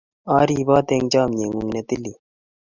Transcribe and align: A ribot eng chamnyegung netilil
A 0.33 0.35
ribot 0.49 0.87
eng 0.95 1.07
chamnyegung 1.11 1.69
netilil 1.73 2.17